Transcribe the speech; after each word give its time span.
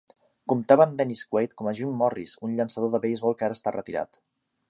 Comptava 0.53 0.85
amb 0.85 0.95
Dennis 1.01 1.21
Quaid 1.33 1.53
com 1.59 1.69
a 1.71 1.75
Jim 1.81 1.91
Morris, 2.01 2.33
un 2.49 2.57
llançador 2.61 2.93
de 2.95 3.03
beisbol 3.05 3.39
que 3.43 3.49
ara 3.49 3.59
està 3.61 3.75
retirat. 3.79 4.19